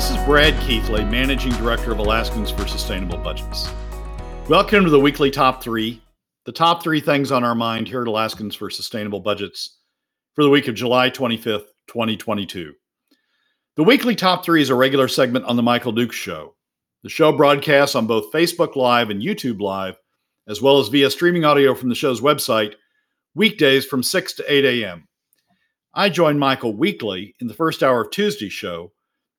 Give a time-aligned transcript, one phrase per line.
[0.00, 3.70] This is Brad Keithley, Managing Director of Alaskans for Sustainable Budgets.
[4.48, 6.00] Welcome to the weekly top three,
[6.46, 9.76] the top three things on our mind here at Alaskans for Sustainable Budgets
[10.34, 12.72] for the week of July 25th, 2022.
[13.76, 16.54] The weekly top three is a regular segment on The Michael Dukes Show.
[17.02, 19.96] The show broadcasts on both Facebook Live and YouTube Live,
[20.48, 22.72] as well as via streaming audio from the show's website,
[23.34, 25.06] weekdays from 6 to 8 a.m.
[25.92, 28.92] I join Michael weekly in the first hour of Tuesday's show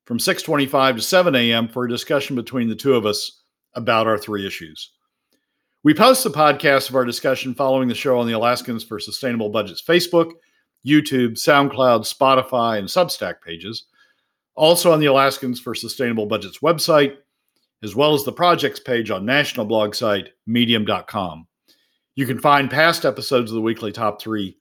[0.05, 1.67] from 6:25 to 7 a.m.
[1.67, 3.41] for a discussion between the two of us
[3.75, 4.91] about our three issues.
[5.83, 9.49] We post the podcast of our discussion following the show on the Alaskans for Sustainable
[9.49, 10.33] Budgets Facebook,
[10.85, 13.85] YouTube, SoundCloud, Spotify, and Substack pages,
[14.55, 17.15] also on the Alaskans for Sustainable Budgets website,
[17.83, 21.47] as well as the projects page on national blog site medium.com.
[22.15, 24.55] You can find past episodes of the weekly top 3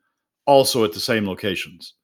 [0.47, 1.95] also at the same locations.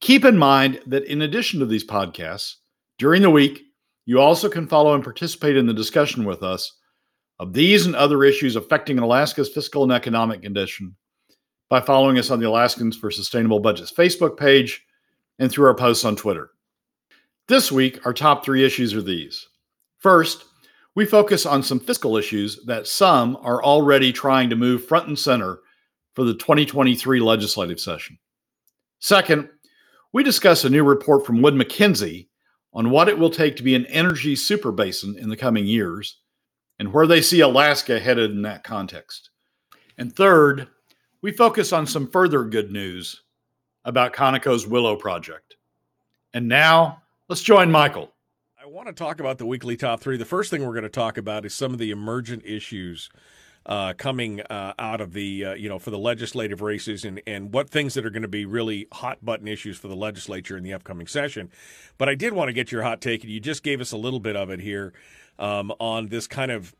[0.00, 2.54] Keep in mind that in addition to these podcasts,
[2.98, 3.64] during the week,
[4.06, 6.78] you also can follow and participate in the discussion with us
[7.38, 10.96] of these and other issues affecting Alaska's fiscal and economic condition
[11.68, 14.84] by following us on the Alaskans for Sustainable Budgets Facebook page
[15.38, 16.50] and through our posts on Twitter.
[17.46, 19.48] This week, our top three issues are these.
[19.98, 20.44] First,
[20.94, 25.18] we focus on some fiscal issues that some are already trying to move front and
[25.18, 25.60] center
[26.14, 28.18] for the 2023 legislative session.
[28.98, 29.48] Second,
[30.12, 32.28] we discuss a new report from Wood Mackenzie
[32.72, 36.18] on what it will take to be an energy super basin in the coming years
[36.78, 39.30] and where they see Alaska headed in that context.
[39.96, 40.68] And third,
[41.22, 43.22] we focus on some further good news
[43.84, 45.56] about Conoco's Willow project.
[46.34, 48.12] And now, let's join Michael.
[48.62, 50.16] I want to talk about the weekly top three.
[50.16, 53.10] The first thing we're going to talk about is some of the emergent issues
[53.68, 57.52] uh, coming uh, out of the uh, you know for the legislative races and and
[57.52, 60.64] what things that are going to be really hot button issues for the legislature in
[60.64, 61.50] the upcoming session.
[61.98, 63.98] But I did want to get your hot take, and you just gave us a
[63.98, 64.94] little bit of it here
[65.38, 66.74] um, on this kind of.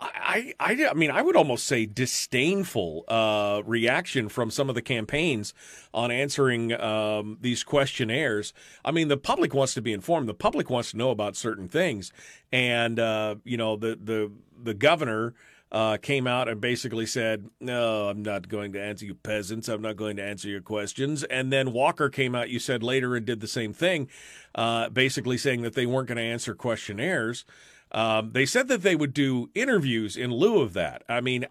[0.00, 4.80] I, I, I mean, I would almost say disdainful uh, reaction from some of the
[4.80, 5.52] campaigns
[5.92, 8.54] on answering um, these questionnaires.
[8.82, 10.26] I mean, the public wants to be informed.
[10.26, 12.12] The public wants to know about certain things,
[12.50, 15.34] and uh, you know, the the the governor
[15.74, 19.68] uh, came out and basically said, No, I'm not going to answer you peasants.
[19.68, 21.24] I'm not going to answer your questions.
[21.24, 24.08] And then Walker came out, you said later, and did the same thing,
[24.54, 27.44] uh, basically saying that they weren't going to answer questionnaires.
[27.90, 31.02] Um, they said that they would do interviews in lieu of that.
[31.08, 31.44] I mean,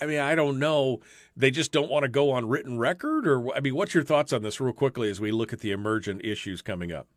[0.00, 1.00] I mean, I don't know.
[1.36, 4.32] They just don't want to go on written record, or I mean, what's your thoughts
[4.32, 7.08] on this, real quickly, as we look at the emergent issues coming up?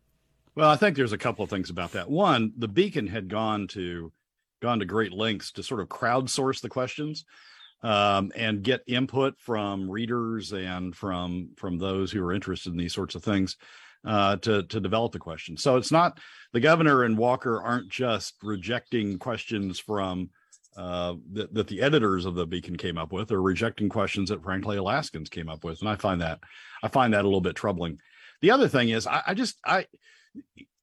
[0.56, 2.10] Well, I think there's a couple of things about that.
[2.10, 4.10] One, the Beacon had gone to
[4.62, 7.24] gone to great lengths to sort of crowdsource the questions
[7.82, 12.94] um, and get input from readers and from from those who are interested in these
[12.94, 13.56] sorts of things
[14.06, 15.62] uh, to to develop the questions.
[15.62, 16.18] So it's not
[16.52, 20.30] the governor and Walker aren't just rejecting questions from
[20.76, 24.42] uh, that, that the editors of the Beacon came up with, or rejecting questions that
[24.42, 26.40] frankly Alaskans came up with, and I find that
[26.82, 27.98] I find that a little bit troubling.
[28.40, 29.86] The other thing is I, I just I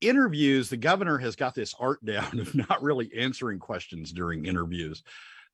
[0.01, 5.03] interviews, the governor has got this art down of not really answering questions during interviews.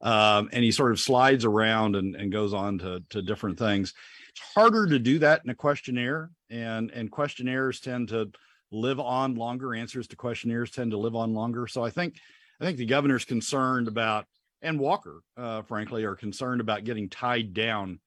[0.02, 3.94] Um, and he sort of slides around and, and goes on to, to different things.
[4.30, 8.30] It's harder to do that in a questionnaire, and, and questionnaires tend to
[8.72, 9.74] live on longer.
[9.74, 11.68] Answers to questionnaires tend to live on longer.
[11.68, 12.18] So I think
[12.60, 14.26] I think the governor's concerned about,
[14.62, 18.00] and Walker, uh, frankly, are concerned about getting tied down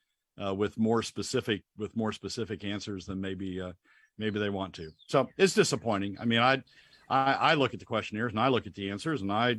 [0.42, 3.72] uh, with more specific with more specific answers than maybe uh,
[4.18, 4.90] maybe they want to.
[5.06, 6.16] So it's disappointing.
[6.20, 6.62] I mean, I,
[7.08, 9.50] I, I look at the questionnaires and I look at the answers and I,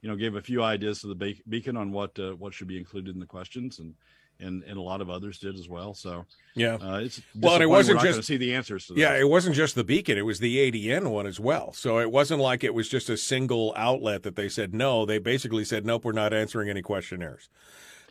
[0.00, 2.78] you know, gave a few ideas to the beacon on what uh, what should be
[2.78, 3.94] included in the questions and
[4.40, 5.94] and and a lot of others did as well.
[5.94, 6.24] So
[6.54, 8.90] yeah, uh, it's well, and it wasn't just to see the answers.
[8.94, 11.72] yeah, it wasn't just the Beacon; it was the ADN one as well.
[11.72, 15.04] So it wasn't like it was just a single outlet that they said no.
[15.04, 17.48] They basically said nope, we're not answering any questionnaires.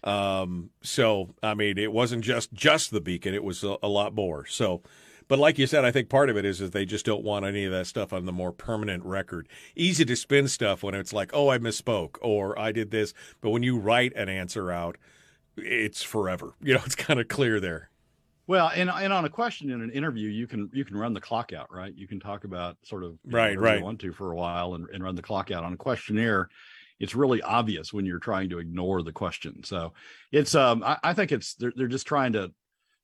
[0.03, 4.13] Um, so I mean, it wasn't just just the Beacon; it was a, a lot
[4.13, 4.45] more.
[4.45, 4.81] So
[5.27, 7.45] but like you said, I think part of it is that they just don't want
[7.45, 9.47] any of that stuff on the more permanent record.
[9.75, 13.13] Easy to spin stuff when it's like, oh, I misspoke or I did this.
[13.41, 14.97] But when you write an answer out,
[15.57, 16.53] it's forever.
[16.61, 17.89] You know, it's kind of clear there.
[18.47, 21.19] Well, and and on a question in an interview, you can you can run the
[21.19, 21.93] clock out, right?
[21.93, 23.79] You can talk about sort of right, know, right.
[23.79, 26.47] You want to for a while and, and run the clock out on a questionnaire.
[26.99, 29.63] It's really obvious when you're trying to ignore the question.
[29.63, 29.93] So
[30.31, 32.53] it's um I, I think it's they're they're just trying to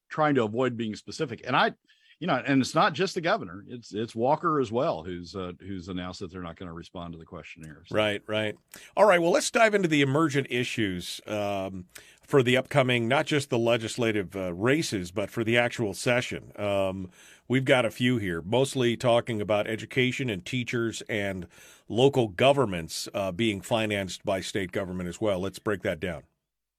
[0.10, 1.42] trying to avoid being specific.
[1.46, 1.74] And I
[2.20, 5.54] you know, and it's not just the governor; it's it's Walker as well, who's uh,
[5.60, 7.88] who's announced that they're not going to respond to the questionnaires.
[7.92, 8.56] Right, right.
[8.96, 9.22] All right.
[9.22, 11.86] Well, let's dive into the emergent issues um,
[12.26, 16.52] for the upcoming, not just the legislative uh, races, but for the actual session.
[16.58, 17.10] Um,
[17.48, 21.48] we've got a few here, mostly talking about education and teachers and
[21.90, 25.40] local governments uh, being financed by state government as well.
[25.40, 26.24] Let's break that down.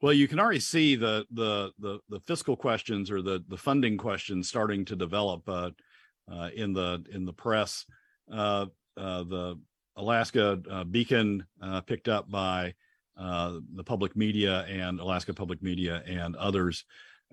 [0.05, 3.97] Well, you can already see the the the, the fiscal questions or the the funding
[3.97, 5.71] questions starting to develop uh,
[6.31, 7.87] uh, in the in the press.
[8.31, 8.67] Uh,
[8.99, 9.59] uh the
[9.97, 12.75] Alaska uh, Beacon, uh, picked up by
[13.17, 16.85] the public media and Alaska Public Media and others,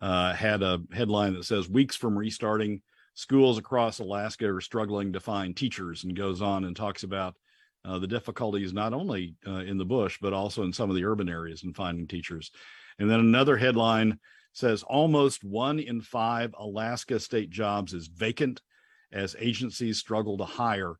[0.02, 2.82] had a headline that says "Weeks from restarting,
[3.16, 7.36] schools across Alaska are struggling to find teachers," and goes on and talks about
[7.84, 11.06] uh, the difficulties not only uh, in the bush but also in some of the
[11.06, 12.52] urban areas in finding teachers.
[13.00, 14.20] And then another headline
[14.54, 18.62] says almost one in five Alaska state jobs is vacant
[19.12, 20.96] as agencies struggle to hire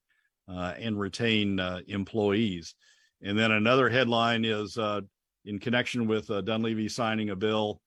[0.48, 2.76] uh, and retain uh, employees.
[3.22, 5.02] And then another headline is uh,
[5.46, 7.82] in connection with uh, Dunleavy signing a bill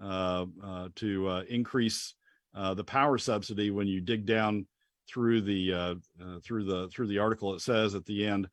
[0.00, 2.14] to increase
[2.54, 4.66] the power subsidy when you dig down
[5.08, 7.54] through the uh, uh, through the through the article.
[7.54, 8.48] It says at the end,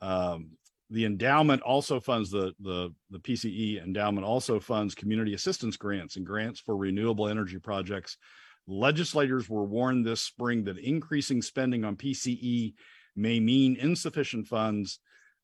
[0.00, 0.50] um,
[0.90, 6.26] the endowment also funds the the the PCE endowment also funds community assistance grants and
[6.26, 8.16] grants for renewable energy projects.
[8.66, 12.74] Legislators were warned this spring that increasing spending on PCE
[13.14, 15.00] may mean insufficient funds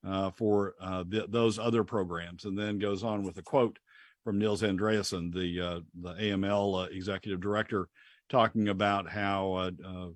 [0.07, 2.45] uh, for uh, the, those other programs.
[2.45, 3.79] And then goes on with a quote
[4.25, 7.89] from Nils Andreasen, the uh, the AML uh, executive director,
[8.29, 10.09] talking about how uh, uh,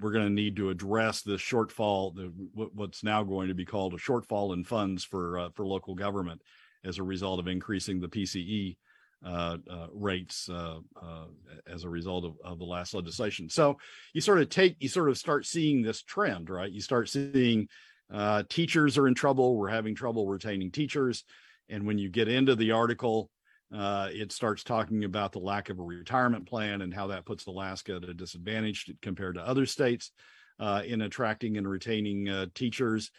[0.00, 3.94] we're going to need to address the shortfall, the, what's now going to be called
[3.94, 6.40] a shortfall in funds for uh, for local government
[6.84, 8.76] as a result of increasing the PCE
[9.24, 11.26] uh, uh, rates uh, uh,
[11.66, 13.48] as a result of, of the last legislation.
[13.48, 13.76] So
[14.14, 16.70] you sort of take, you sort of start seeing this trend, right?
[16.70, 17.68] You start seeing
[18.10, 19.56] uh, teachers are in trouble.
[19.56, 21.24] We're having trouble retaining teachers,
[21.68, 23.30] and when you get into the article
[23.74, 27.46] uh, it starts talking about the lack of a retirement plan and how that puts
[27.46, 30.10] Alaska at a disadvantage compared to other states
[30.58, 33.10] uh, in attracting and retaining uh, teachers.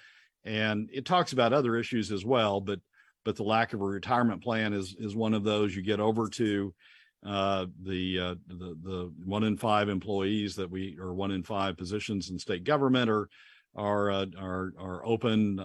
[0.43, 2.79] And it talks about other issues as well, but
[3.23, 5.75] but the lack of a retirement plan is is one of those.
[5.75, 6.73] You get over to
[7.25, 11.77] uh, the, uh, the the one in five employees that we or one in five
[11.77, 13.29] positions in state government are
[13.75, 15.63] are uh, are are open.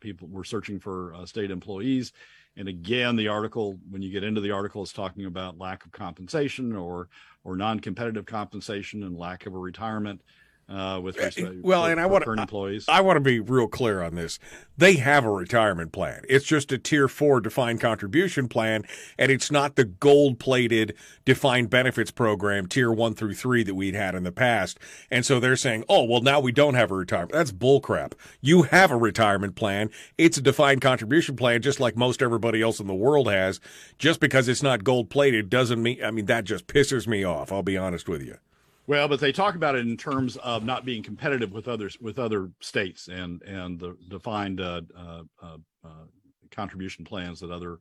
[0.00, 2.12] people we're searching for state employees
[2.56, 5.92] and again, the article, when you get into the article, is talking about lack of
[5.92, 7.08] compensation or
[7.42, 10.22] or non-competitive compensation and lack of a retirement
[10.68, 12.86] uh, with eh, respect well, for, and I want employees.
[12.88, 14.38] I, I want to be real clear on this.
[14.76, 16.22] They have a retirement plan.
[16.28, 18.84] It's just a tier four defined contribution plan,
[19.18, 20.94] and it's not the gold plated
[21.24, 24.78] defined benefits program tier one through three that we'd had in the past.
[25.10, 27.32] And so they're saying, oh, well, now we don't have a retirement.
[27.32, 28.12] That's bullcrap.
[28.40, 29.90] You have a retirement plan.
[30.18, 33.60] It's a defined contribution plan, just like most everybody else in the world has.
[33.98, 37.52] Just because it's not gold plated doesn't mean, I mean, that just pisses me off.
[37.52, 38.38] I'll be honest with you.
[38.86, 42.18] Well, but they talk about it in terms of not being competitive with others with
[42.18, 46.04] other states and and the defined uh, uh, uh, uh
[46.50, 47.78] contribution plans that other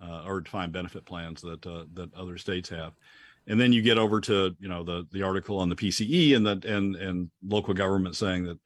[0.00, 2.92] uh, or defined benefit plans that uh, that other states have.
[3.46, 6.46] And then you get over to you know the the article on the PCE and
[6.46, 8.58] that and and local government saying that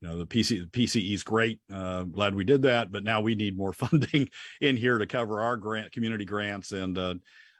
[0.00, 1.58] you know the PC the PCE is great.
[1.68, 4.28] glad we did that, but now we need more funding
[4.60, 7.14] in here to cover our grant community grants and uh,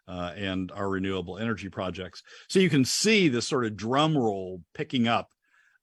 [0.06, 2.23] and our renewable energy projects.
[2.49, 5.30] So you can see this sort of drum roll picking up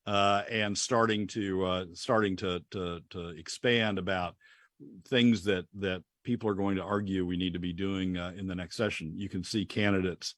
[0.05, 4.35] uh, and starting to uh, starting to, to to expand about
[5.07, 8.47] things that that people are going to argue we need to be doing uh, in
[8.47, 9.13] the next session.
[9.15, 10.35] You can see candidates,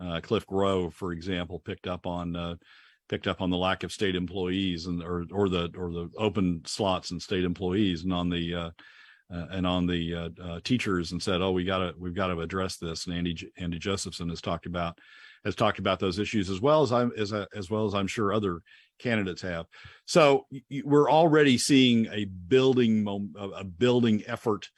[0.00, 2.56] uh, Cliff Groh, for example, picked up on uh,
[3.08, 6.62] picked up on the lack of state employees and or or the or the open
[6.66, 8.72] slots and state employees and on the
[9.32, 12.28] uh, and on the uh, uh, teachers and said, "Oh, we got to we've got
[12.28, 14.98] to address this." And Andy Andy Josephson has talked about
[15.44, 18.32] has talked about those issues as well as I'm as as well as I'm sure
[18.32, 18.60] other
[18.98, 19.66] candidates have.
[20.06, 20.46] So
[20.82, 23.06] we're already seeing a building
[23.36, 24.68] a building effort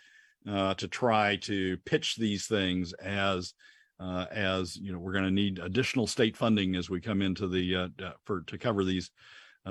[0.48, 3.54] uh, to try to pitch these things as
[4.00, 7.46] uh, as you know we're going to need additional state funding as we come into
[7.46, 7.88] the uh,
[8.24, 9.10] for to cover these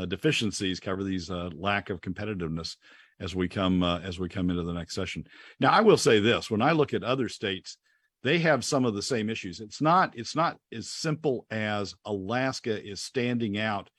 [0.07, 2.77] deficiencies, cover these lack of competitiveness
[3.19, 5.25] as we come uh, as we come into the next session.
[5.59, 7.77] Now, I will say this: when I look at other states,
[8.23, 9.59] they have some of the same issues.
[9.59, 13.89] It's not it's not as simple as Alaska is standing out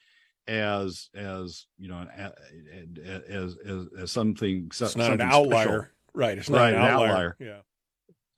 [0.47, 2.07] as as you know
[3.29, 4.65] as as, as something.
[4.67, 5.87] It's not something an outlier, special.
[6.15, 6.39] right?
[6.39, 7.11] It's not right, an, outlier.
[7.11, 7.37] outlier.
[7.39, 7.61] Yeah.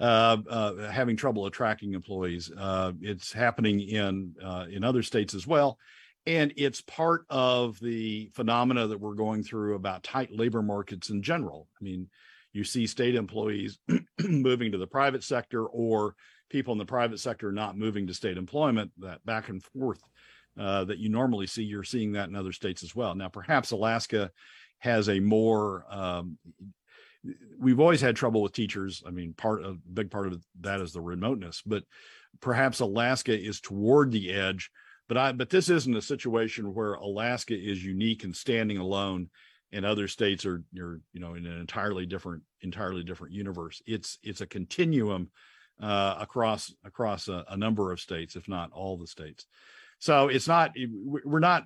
[0.00, 2.50] Uh, uh, having trouble attracting employees.
[2.56, 5.78] Uh, it's happening in uh, in other states as well
[6.26, 11.22] and it's part of the phenomena that we're going through about tight labor markets in
[11.22, 12.08] general i mean
[12.52, 13.78] you see state employees
[14.20, 16.14] moving to the private sector or
[16.52, 20.02] people in the private sector not moving to state employment, that back and forth
[20.58, 23.14] uh, that you normally see, you're seeing that in other states as well.
[23.14, 24.30] Now, perhaps Alaska
[24.78, 26.38] has a more um,
[27.58, 29.02] we've always had trouble with teachers.
[29.06, 31.84] I mean, part of big part of that is the remoteness, but
[32.40, 34.70] perhaps Alaska is toward the edge.
[35.08, 39.28] But I but this isn't a situation where Alaska is unique and standing alone
[39.72, 43.82] and other states are you're you know in an entirely different entirely different universe.
[43.86, 45.30] It's it's a continuum
[45.80, 49.46] uh, across across a, a number of states, if not all the states.
[49.98, 50.72] So it's not
[51.04, 51.64] we're not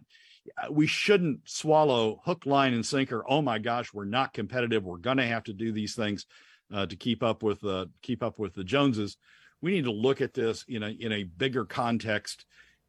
[0.71, 3.25] we shouldn't swallow hook, line, and sinker.
[3.28, 4.85] Oh my gosh, we're not competitive.
[4.85, 6.26] We're going to have to do these things
[6.73, 9.16] uh, to keep up with uh, keep up with the Joneses.
[9.61, 12.45] We need to look at this in a in a bigger context.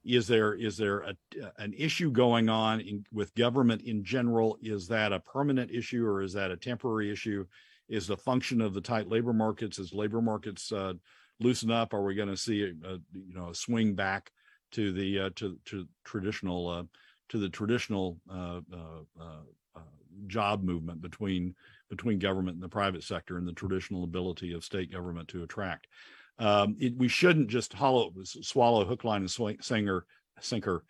[0.08, 1.16] Is there is there a,
[1.58, 4.58] an issue going on in, with government in general?
[4.62, 7.46] Is that a permanent issue or is that a temporary issue?
[7.90, 10.94] Is the function of the tight labor markets as labor markets uh,
[11.40, 11.94] loosen up?
[11.94, 14.32] Are we going to see a, a, you know a swing back
[14.72, 16.84] to the uh, to to traditional uh,
[17.30, 19.82] to the traditional uh, uh, uh,
[20.28, 21.54] job movement between
[21.90, 25.88] between government and the private sector and the traditional ability of state government to attract.
[26.40, 30.06] Um, it, we shouldn't just hollow, swallow hook, line, and swing, singer,
[30.40, 30.84] sinker.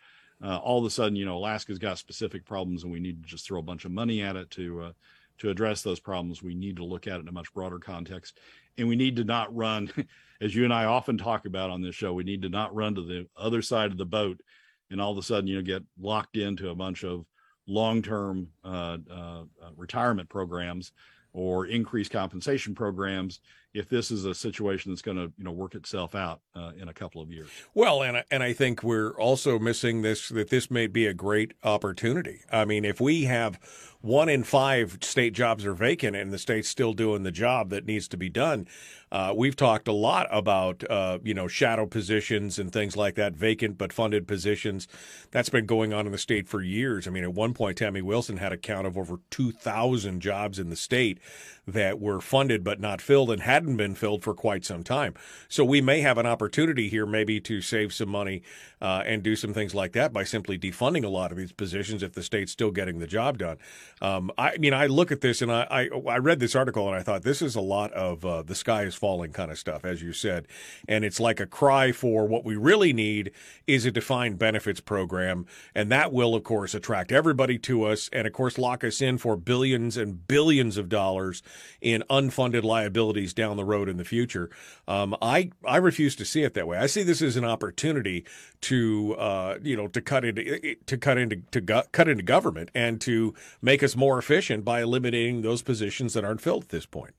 [0.43, 3.29] Uh, all of a sudden, you know, Alaska's got specific problems, and we need to
[3.29, 4.91] just throw a bunch of money at it to uh,
[5.39, 6.43] to address those problems.
[6.43, 8.39] We need to look at it in a much broader context,
[8.77, 9.91] and we need to not run,
[10.41, 12.13] as you and I often talk about on this show.
[12.13, 14.41] We need to not run to the other side of the boat
[14.89, 17.25] and all of a sudden you know get locked into a bunch of
[17.67, 20.91] long-term uh, uh, uh, retirement programs
[21.33, 23.41] or increased compensation programs
[23.73, 26.87] if this is a situation that's going to you know work itself out uh, in
[26.89, 27.49] a couple of years.
[27.73, 31.53] Well, and and I think we're also missing this that this may be a great
[31.63, 32.41] opportunity.
[32.51, 33.59] I mean, if we have
[34.01, 37.85] one in five state jobs are vacant and the state's still doing the job that
[37.85, 38.67] needs to be done.
[39.11, 43.33] Uh, we've talked a lot about uh, you know shadow positions and things like that,
[43.33, 44.87] vacant but funded positions.
[45.31, 47.07] That's been going on in the state for years.
[47.07, 50.59] I mean, at one point, Tammy Wilson had a count of over two thousand jobs
[50.59, 51.19] in the state
[51.67, 55.13] that were funded but not filled and hadn't been filled for quite some time.
[55.49, 58.41] So we may have an opportunity here, maybe to save some money
[58.81, 62.03] uh, and do some things like that by simply defunding a lot of these positions
[62.03, 63.57] if the state's still getting the job done.
[64.01, 66.95] Um, I mean, I look at this and I, I, I read this article and
[66.95, 69.83] I thought this is a lot of uh, the sky is falling kind of stuff,
[69.83, 70.47] as you said,
[70.87, 73.31] and it's like a cry for what we really need
[73.65, 75.45] is a defined benefits program,
[75.75, 79.17] and that will, of course, attract everybody to us, and of course, lock us in
[79.17, 81.41] for billions and billions of dollars
[81.81, 84.49] in unfunded liabilities down the road in the future.
[84.87, 86.77] Um, I I refuse to see it that way.
[86.77, 88.25] I see this as an opportunity
[88.61, 92.69] to uh, you know to cut into to cut into to go, cut into government
[92.73, 96.85] and to make us more efficient by eliminating those positions that aren't filled at this
[96.85, 97.13] point.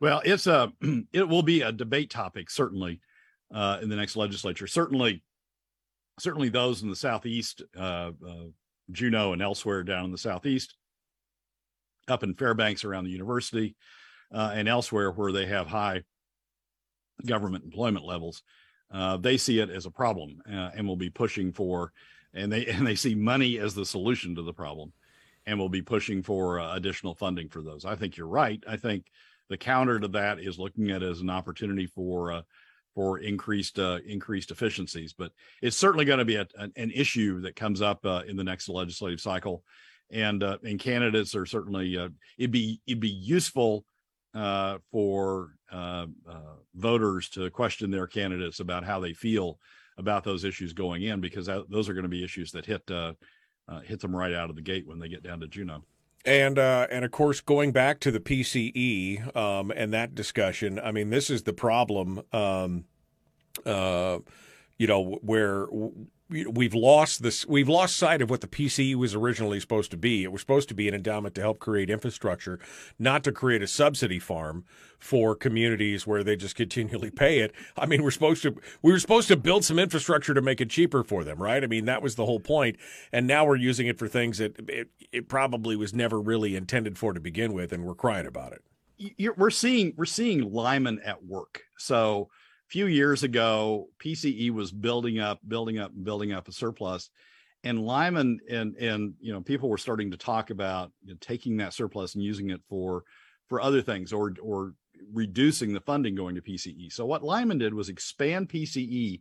[0.00, 0.72] Well, it's a
[1.12, 3.00] it will be a debate topic certainly
[3.54, 4.66] uh, in the next legislature.
[4.66, 5.22] Certainly,
[6.18, 8.46] certainly those in the southeast, uh, uh,
[8.90, 10.74] Juneau and elsewhere down in the southeast,
[12.08, 13.76] up in Fairbanks around the university,
[14.32, 16.02] uh, and elsewhere where they have high
[17.26, 18.42] government employment levels
[18.92, 21.92] uh, they see it as a problem uh, and will be pushing for,
[22.34, 24.92] and they and they see money as the solution to the problem,
[25.46, 27.84] and will be pushing for uh, additional funding for those.
[27.84, 28.62] I think you're right.
[28.68, 29.06] I think
[29.48, 32.42] the counter to that is looking at it as an opportunity for uh,
[32.94, 35.14] for increased uh, increased efficiencies.
[35.14, 35.32] But
[35.62, 38.44] it's certainly going to be a, an, an, issue that comes up uh, in the
[38.44, 39.64] next legislative cycle,
[40.10, 41.96] and and candidates are certainly
[42.38, 43.84] it'd be it'd be useful
[44.34, 49.58] uh, for uh, uh, voters to question their candidates about how they feel
[49.98, 52.82] about those issues going in, because that, those are going to be issues that hit
[52.90, 53.12] uh,
[53.68, 55.84] uh, hit them right out of the gate when they get down to Juneau.
[56.24, 60.92] And uh, and of course, going back to the PCE um, and that discussion, I
[60.92, 62.22] mean, this is the problem.
[62.32, 62.84] Um,
[64.78, 65.66] you know, where
[66.32, 70.24] we've lost this we've lost sight of what the PCE was originally supposed to be.
[70.24, 72.58] It was supposed to be an endowment to help create infrastructure,
[72.98, 74.64] not to create a subsidy farm
[74.98, 77.52] for communities where they just continually pay it.
[77.76, 80.70] I mean, we're supposed to we were supposed to build some infrastructure to make it
[80.70, 81.62] cheaper for them, right?
[81.62, 82.76] I mean, that was the whole point.
[83.12, 86.98] And now we're using it for things that it, it probably was never really intended
[86.98, 88.62] for to begin with, and we're crying about it.
[88.96, 91.62] You're, we're seeing we're seeing Lyman at work.
[91.76, 92.28] So
[92.72, 97.10] few years ago, PCE was building up, building up, building up a surplus,
[97.64, 101.58] and Lyman and and you know people were starting to talk about you know, taking
[101.58, 103.04] that surplus and using it for
[103.50, 104.72] for other things or or
[105.12, 106.90] reducing the funding going to PCE.
[106.90, 109.20] So what Lyman did was expand PCE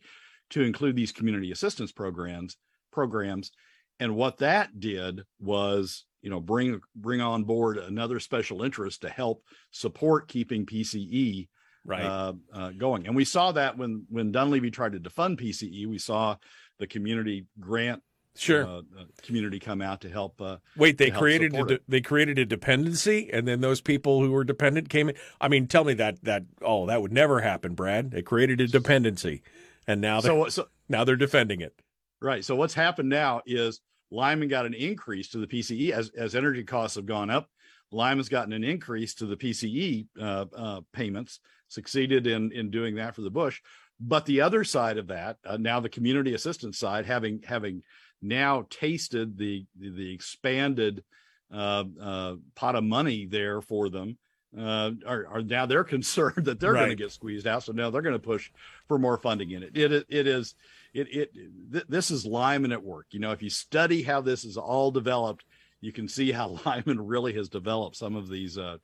[0.51, 2.55] to include these community assistance programs
[2.89, 3.51] programs,
[3.99, 9.09] and what that did was you know bring bring on board another special interest to
[9.09, 11.49] help support keeping PCE
[11.85, 12.03] right.
[12.03, 13.07] uh, uh, going.
[13.07, 16.35] And we saw that when when Dunleavy tried to defund PCE, we saw
[16.79, 18.01] the community grant
[18.35, 18.65] sure.
[18.65, 22.45] uh, uh, community come out to help uh, wait they created a, they created a
[22.45, 25.15] dependency and then those people who were dependent came in?
[25.39, 28.11] I mean tell me that that oh that would never happen brad.
[28.11, 29.43] They created a dependency
[29.87, 31.73] and now they're so, so, now they're defending it.
[32.21, 32.45] Right.
[32.45, 36.63] So what's happened now is lyman got an increase to the pce as as energy
[36.63, 37.49] costs have gone up.
[37.93, 41.39] Lyman's gotten an increase to the pce uh, uh, payments
[41.71, 43.61] succeeded in in doing that for the bush
[43.99, 47.81] but the other side of that uh, now the community assistance side having having
[48.21, 51.03] now tasted the the, the expanded
[51.53, 54.17] uh, uh, pot of money there for them
[54.57, 56.81] uh, are, are, now they're concerned that they're right.
[56.81, 57.63] going to get squeezed out.
[57.63, 58.51] So now they're going to push
[58.87, 59.77] for more funding in it.
[59.77, 60.55] It it is
[60.93, 61.33] it it
[61.71, 63.07] th- this is Lyman at work.
[63.11, 65.45] You know, if you study how this is all developed,
[65.79, 68.77] you can see how Lyman really has developed some of these uh,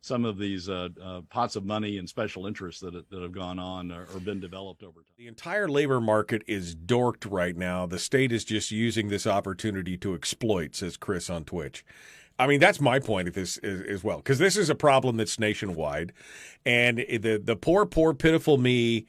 [0.00, 3.58] some of these uh, uh, pots of money and special interests that, that have gone
[3.58, 5.12] on or, or, been developed over time.
[5.18, 7.86] The entire labor market is dorked right now.
[7.86, 11.84] The state is just using this opportunity to exploit, says Chris on Twitch.
[12.38, 15.18] I mean, that's my point of this as, as well, because this is a problem
[15.18, 16.14] that's nationwide,
[16.64, 19.04] and the the poor, poor, pitiful me,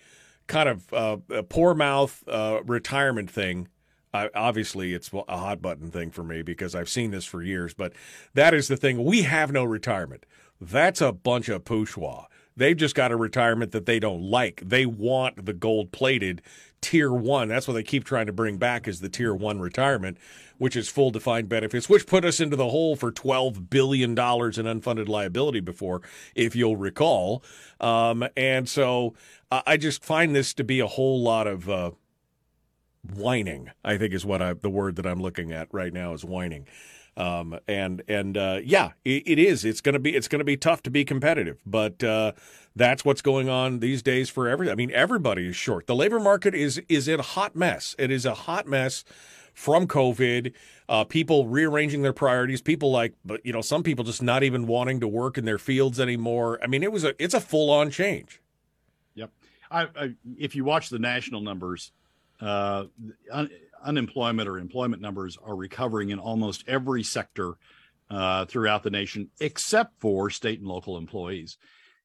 [0.48, 1.18] kind of uh,
[1.48, 3.70] poor mouth uh, retirement thing
[4.14, 7.74] I, obviously it's a hot button thing for me because I've seen this for years,
[7.74, 7.94] but
[8.34, 9.04] that is the thing.
[9.04, 10.26] We have no retirement.
[10.62, 12.28] That's a bunch of poussoir.
[12.56, 14.62] They've just got a retirement that they don't like.
[14.64, 16.42] They want the gold plated
[16.82, 17.48] tier one.
[17.48, 20.18] That's what they keep trying to bring back is the tier one retirement,
[20.58, 24.16] which is full defined benefits, which put us into the hole for $12 billion in
[24.18, 26.02] unfunded liability before,
[26.36, 27.44] if you'll recall.
[27.80, 29.14] Um, and so
[29.52, 31.92] I just find this to be a whole lot of, uh,
[33.16, 33.72] whining.
[33.84, 36.68] I think is what I the word that I'm looking at right now is whining.
[37.18, 39.66] Um, and and uh, yeah, it, it is.
[39.66, 42.32] It's gonna be it's gonna be tough to be competitive, but uh,
[42.76, 44.72] that's what's going on these days for every.
[44.72, 45.88] I mean, everybody is short.
[45.88, 47.96] The labor market is is in a hot mess.
[48.00, 49.04] It is a hot mess
[49.54, 50.54] from COVID.
[50.88, 52.62] Uh, people rearranging their priorities.
[52.62, 55.58] People like, but you know, some people just not even wanting to work in their
[55.58, 56.60] fields anymore.
[56.64, 58.42] I mean, it was a it's a full on change.
[59.16, 59.32] Yep.
[59.70, 61.92] I, I, if you watch the national numbers,
[62.40, 62.86] uh,
[63.84, 67.56] unemployment or employment numbers are recovering in almost every sector
[68.10, 71.58] uh, throughout the nation, except for state and local employees.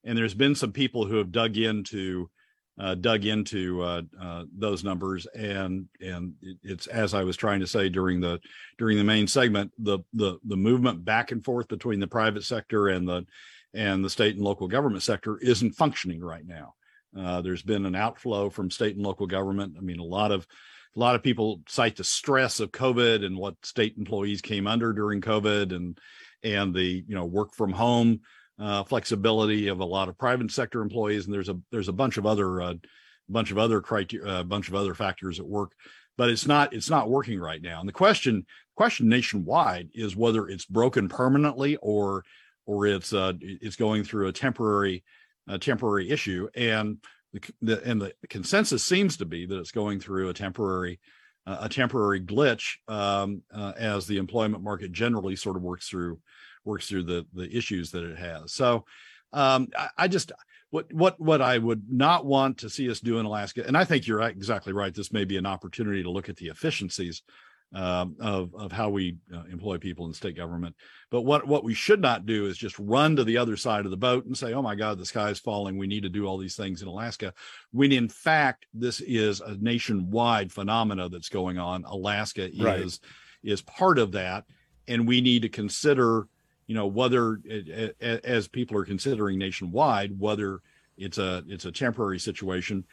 [0.05, 2.31] And there's been some people who have dug into
[2.79, 7.67] uh, dug into uh, uh, those numbers, and and it's as I was trying to
[7.67, 8.39] say during the
[8.79, 12.89] during the main segment, the the the movement back and forth between the private sector
[12.89, 13.25] and the
[13.73, 16.75] and the state and local government sector isn't functioning right now.
[17.19, 19.75] Uh, there's been an outflow from state and local government.
[19.79, 20.47] I mean, a lot of
[20.97, 24.93] a lot of people cite the stress of COVID and what state employees came under
[24.93, 25.99] during COVID, and
[26.43, 28.21] and the you know work from home
[28.59, 31.27] uh, flexibility of a lot of private sector employees.
[31.27, 32.75] And there's a there's a bunch of other uh,
[33.29, 35.73] bunch of other criteria, a uh, bunch of other factors at work.
[36.17, 37.81] But it's not it's not working right now.
[37.81, 42.25] And the question question nationwide is whether it's broken permanently or
[42.65, 45.05] or it's uh, it's going through a temporary
[45.49, 46.99] a temporary issue, and
[47.33, 51.01] the, the and the consensus seems to be that it's going through a temporary
[51.47, 56.19] uh, a temporary glitch um, uh, as the employment market generally sort of works through
[56.65, 58.53] works through the the issues that it has.
[58.53, 58.85] So
[59.33, 60.33] um, I, I, just
[60.71, 63.85] what what what I would not want to see us do in Alaska, and I
[63.85, 64.95] think you're exactly right.
[64.95, 67.23] This may be an opportunity to look at the efficiencies
[67.75, 70.77] um, of of how we uh, employ people in state government.
[71.11, 73.91] But what what we should not do is just run to the other side of
[73.91, 75.77] the boat and say, "Oh my God, the sky is falling.
[75.77, 77.35] We need to do all these things in Alaska."
[77.73, 81.85] When in fact, this is a nationwide phenomena that's going on.
[81.85, 82.81] Alaska right.
[82.81, 83.01] is
[83.43, 84.45] is part of that,
[84.89, 86.29] and we need to consider,
[86.67, 87.41] you know, whether
[88.01, 90.61] as people are considering nationwide, whether
[90.97, 92.85] it's a it's a temporary situation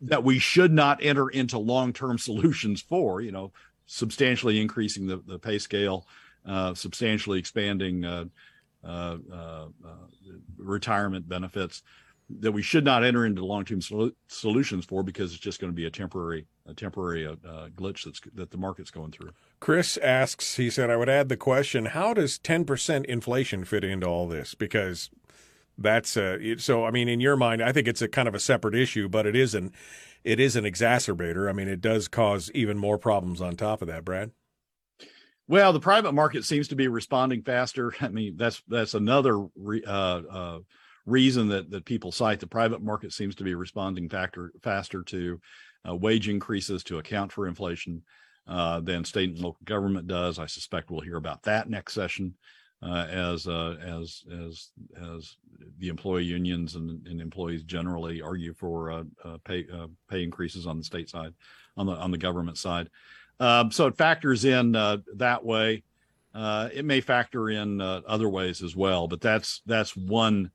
[0.00, 3.52] that we should not enter into long-term solutions for you know
[3.86, 6.06] substantially increasing the, the pay scale,
[6.46, 8.24] uh, substantially expanding uh,
[8.84, 9.66] uh, uh,
[10.58, 11.82] retirement benefits
[12.40, 15.76] that we should not enter into long-term sol- solutions for because it's just going to
[15.76, 17.34] be a temporary a temporary uh,
[17.74, 19.30] glitch that's that the market's going through.
[19.60, 23.84] Chris asks, he said, I would add the question: How does ten percent inflation fit
[23.84, 24.54] into all this?
[24.54, 25.10] Because
[25.76, 26.84] that's uh, so.
[26.84, 29.26] I mean, in your mind, I think it's a kind of a separate issue, but
[29.26, 29.72] it is an
[30.24, 31.48] it is an exacerbator.
[31.48, 34.32] I mean, it does cause even more problems on top of that, Brad.
[35.46, 37.94] Well, the private market seems to be responding faster.
[38.00, 40.58] I mean, that's that's another re, uh, uh,
[41.06, 42.40] reason that that people cite.
[42.40, 45.40] The private market seems to be responding factor faster to
[45.88, 48.02] uh, wage increases to account for inflation.
[48.46, 50.38] uh, than state and local government does.
[50.38, 52.34] I suspect we'll hear about that next session
[52.84, 54.70] uh, as uh, as as
[55.02, 55.36] as
[55.78, 60.66] the employee unions and, and employees generally argue for uh, uh, pay uh, pay increases
[60.66, 61.32] on the state side,
[61.76, 62.90] on the on the government side.
[63.40, 65.82] Um, so it factors in that way.
[66.34, 70.50] it may factor in other ways as well, but that's that's one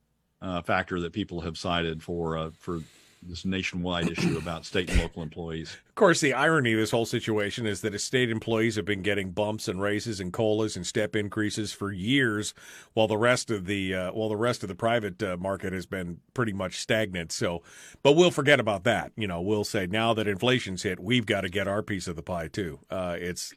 [0.64, 2.82] factor that people have cited for for
[3.22, 5.78] this nationwide issue about state and local employees.
[5.90, 9.32] Of course, the irony of this whole situation is that state employees have been getting
[9.32, 12.54] bumps and raises and colas and step increases for years,
[12.94, 15.86] while the rest of the uh, while the rest of the private uh, market has
[15.86, 17.32] been pretty much stagnant.
[17.32, 17.62] So,
[18.04, 19.12] but we'll forget about that.
[19.16, 22.16] You know, we'll say now that inflation's hit, we've got to get our piece of
[22.16, 22.80] the pie too.
[22.90, 23.54] Uh, it's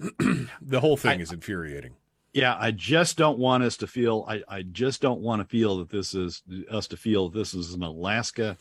[0.60, 1.94] the whole thing I, is infuriating.
[2.32, 4.24] Yeah, I just don't want us to feel.
[4.26, 7.74] I, I just don't want to feel that this is us to feel this is
[7.74, 8.56] an Alaska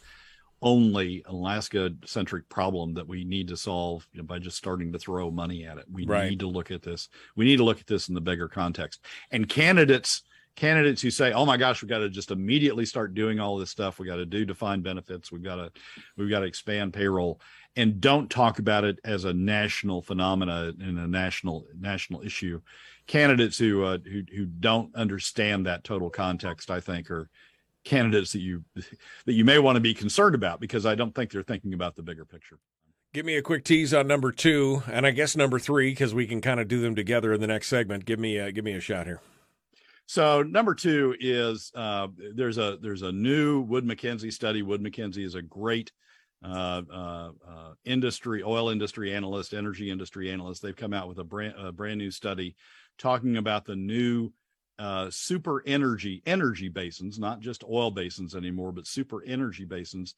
[0.62, 5.00] only Alaska centric problem that we need to solve you know, by just starting to
[5.00, 5.86] throw money at it.
[5.92, 6.30] We right.
[6.30, 7.10] need to look at this.
[7.36, 9.04] We need to look at this in the bigger context.
[9.32, 10.24] And candidates
[10.56, 13.72] candidates who say, "Oh my gosh, we got to just immediately start doing all this
[13.72, 13.98] stuff.
[13.98, 15.32] We got to do defined benefits.
[15.32, 15.72] We've got to
[16.18, 17.42] we've got to expand payroll."
[17.76, 22.62] And don't talk about it as a national phenomena and a national national issue
[23.12, 27.30] candidates who uh, who who don't understand that total context, I think, are
[27.84, 28.64] candidates that you
[29.26, 31.96] that you may want to be concerned about because I don't think they're thinking about
[31.96, 32.58] the bigger picture.
[33.14, 36.26] Give me a quick tease on number two, and I guess number three because we
[36.26, 38.06] can kind of do them together in the next segment.
[38.06, 39.20] Give me a, give me a shot here.
[40.06, 44.62] So number two is uh, there's a there's a new Wood Mackenzie study.
[44.62, 45.92] Wood Mackenzie is a great
[46.44, 50.62] uh, uh, uh, industry, oil industry analyst, energy industry analyst.
[50.62, 52.56] They've come out with a brand a brand new study
[53.02, 54.32] talking about the new
[54.80, 60.16] uh, super energy energy basins, not just oil basins anymore, but super energy basins,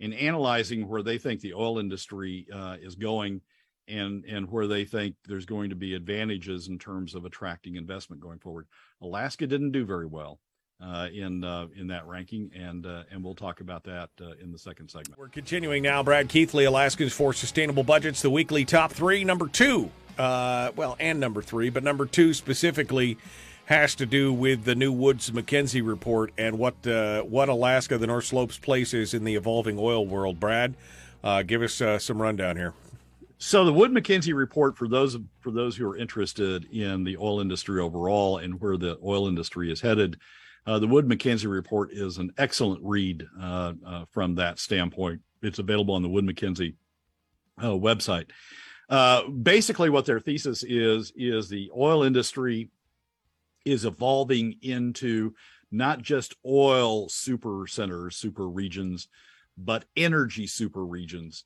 [0.00, 3.40] and analyzing where they think the oil industry uh, is going
[3.88, 8.20] and and where they think there's going to be advantages in terms of attracting investment
[8.22, 8.66] going forward.
[9.02, 10.38] Alaska didn't do very well
[10.80, 14.52] uh, in uh, in that ranking, and uh, and we'll talk about that uh, in
[14.52, 15.18] the second segment.
[15.18, 16.02] We're continuing now.
[16.02, 19.24] Brad Keithley, Alaskans for Sustainable Budgets, the weekly top three.
[19.24, 23.18] Number two uh, well, and number three, but number two specifically
[23.66, 28.06] has to do with the new Woods Mackenzie report and what uh, what Alaska, the
[28.06, 30.40] North Slopes place is in the evolving oil world.
[30.40, 30.74] Brad,
[31.24, 32.74] uh, give us uh, some rundown here.
[33.38, 37.40] So the Wood Mackenzie report for those for those who are interested in the oil
[37.40, 40.18] industry overall and where the oil industry is headed,
[40.66, 45.20] uh, the Wood Mackenzie report is an excellent read uh, uh, from that standpoint.
[45.42, 46.76] It's available on the Wood Mackenzie
[47.60, 48.26] website.
[48.88, 52.70] Uh, basically, what their thesis is is the oil industry
[53.64, 55.34] is evolving into
[55.70, 59.08] not just oil super centers, super regions,
[59.58, 61.44] but energy super regions.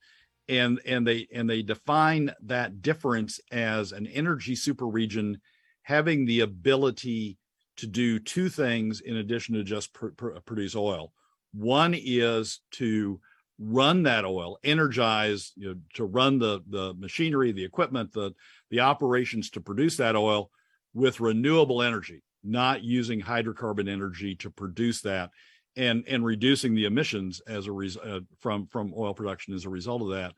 [0.49, 5.41] And, and they and they define that difference as an energy super region
[5.83, 7.39] having the ability
[7.81, 11.12] to do two things in addition to just pr- pr- produce oil.
[11.53, 13.21] One is to
[13.59, 18.33] run that oil, energize you know, to run the the machinery, the equipment, the
[18.71, 20.51] the operations to produce that oil
[20.95, 25.31] with renewable energy, not using hydrocarbon energy to produce that,
[25.77, 29.71] and and reducing the emissions as a result uh, from from oil production as a
[29.71, 30.35] result of that.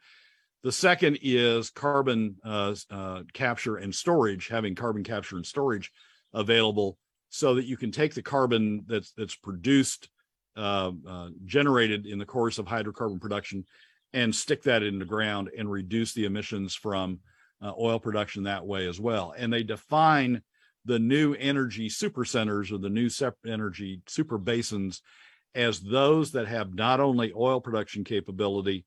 [0.62, 5.90] The second is carbon uh, uh, capture and storage, having carbon capture and storage
[6.32, 6.98] available
[7.34, 10.10] so that you can take the carbon that's that's produced
[10.54, 13.64] uh, uh, generated in the course of hydrocarbon production
[14.12, 17.20] and stick that in the ground and reduce the emissions from
[17.62, 19.34] uh, oil production that way as well.
[19.34, 20.42] And they define
[20.84, 23.08] the new energy super centers or the new
[23.46, 25.00] energy super basins
[25.54, 28.84] as those that have not only oil production capability,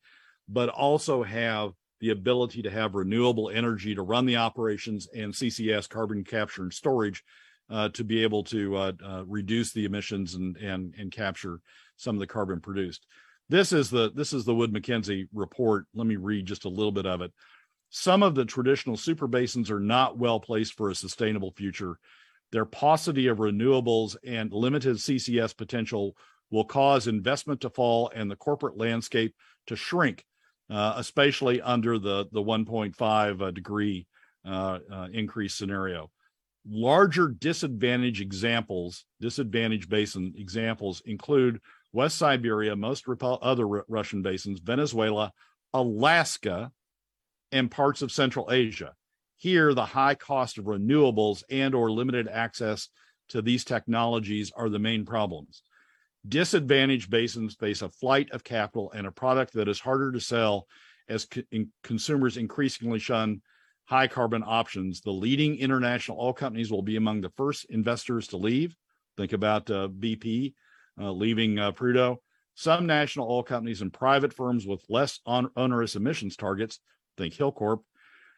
[0.47, 5.89] but also have the ability to have renewable energy to run the operations and CCS
[5.89, 7.23] carbon capture and storage
[7.69, 11.59] uh, to be able to uh, uh, reduce the emissions and and and capture
[11.97, 13.05] some of the carbon produced.
[13.49, 15.85] This is the this is the Wood Mackenzie report.
[15.93, 17.31] Let me read just a little bit of it.
[17.89, 21.97] Some of the traditional super basins are not well placed for a sustainable future.
[22.51, 26.15] Their paucity of renewables and limited CCS potential
[26.51, 29.33] will cause investment to fall and the corporate landscape
[29.67, 30.23] to shrink,
[30.69, 34.05] uh, especially under the the 1.5 uh, degree
[34.45, 34.79] uh,
[35.11, 36.11] increase scenario
[36.67, 41.59] larger disadvantage examples, disadvantage basin examples include
[41.93, 45.31] West Siberia, most other Russian basins, Venezuela,
[45.73, 46.71] Alaska,
[47.51, 48.93] and parts of Central Asia.
[49.37, 52.89] Here, the high cost of renewables and or limited access
[53.29, 55.63] to these technologies are the main problems.
[56.27, 60.67] Disadvantaged basins face a flight of capital and a product that is harder to sell
[61.07, 63.41] as co- in consumers increasingly shun
[63.85, 65.01] high carbon options.
[65.01, 68.75] The leading international oil companies will be among the first investors to leave.
[69.17, 70.53] Think about uh, BP
[70.99, 72.17] uh, leaving uh, Prudhoe.
[72.55, 76.79] Some national oil companies and private firms with less on- onerous emissions targets,
[77.17, 77.81] think Hilcorp,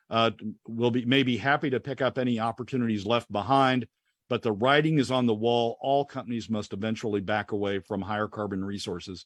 [0.10, 0.32] uh,
[0.68, 3.88] will be may be happy to pick up any opportunities left behind.
[4.30, 5.78] But the writing is on the wall.
[5.80, 9.26] All companies must eventually back away from higher carbon resources.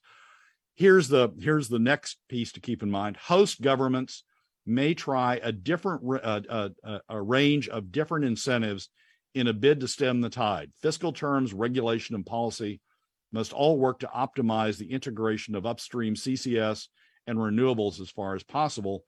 [0.75, 3.17] Here's the here's the next piece to keep in mind.
[3.17, 4.23] Host governments
[4.65, 8.89] may try a different uh, uh, uh, a range of different incentives
[9.33, 10.71] in a bid to stem the tide.
[10.81, 12.81] Fiscal terms, regulation, and policy
[13.31, 16.87] must all work to optimize the integration of upstream CCS
[17.27, 19.03] and renewables as far as possible.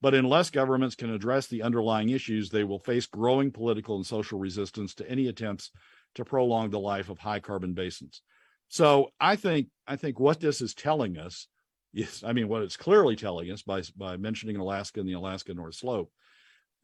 [0.00, 4.38] But unless governments can address the underlying issues, they will face growing political and social
[4.38, 5.70] resistance to any attempts
[6.14, 8.22] to prolong the life of high carbon basins.
[8.68, 11.48] So I think I think what this is telling us
[11.96, 15.54] is, I mean, what it's clearly telling us by by mentioning Alaska and the Alaska
[15.54, 16.10] North Slope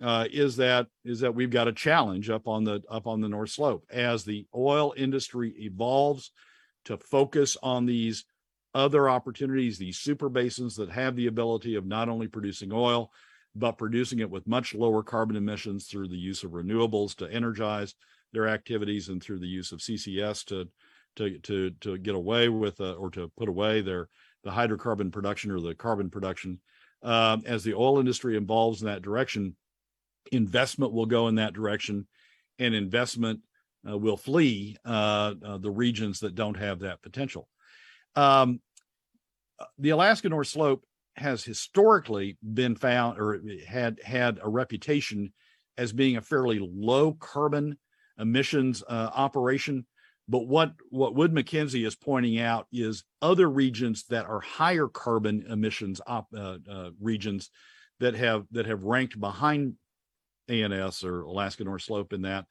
[0.01, 3.29] uh, is that is that we've got a challenge up on the up on the
[3.29, 3.85] North Slope.
[3.90, 6.33] As the oil industry evolves
[6.87, 8.25] to focus on these
[8.75, 13.12] other opportunities, these super basins that have the ability of not only producing oil,
[13.55, 17.94] but producing it with much lower carbon emissions through the use of renewables to energize
[18.33, 20.68] their activities and through the use of CCS to
[21.16, 24.09] to to to get away with uh, or to put away their
[24.44, 26.61] the hydrocarbon production or the carbon production.
[27.02, 29.57] Um, as the oil industry evolves in that direction,
[30.31, 32.07] investment will go in that direction,
[32.59, 33.40] and investment
[33.88, 37.48] uh, will flee uh, uh the regions that don't have that potential.
[38.14, 38.61] Um,
[39.78, 40.85] the Alaska North Slope
[41.16, 45.33] has historically been found or had had a reputation
[45.76, 47.78] as being a fairly low carbon
[48.18, 49.87] emissions uh, operation.
[50.33, 55.45] But what what Wood Mackenzie is pointing out is other regions that are higher carbon
[55.47, 57.51] emissions op, uh, uh, regions
[58.01, 59.75] that have that have ranked behind
[60.49, 62.47] ANS or Alaska North Slope in that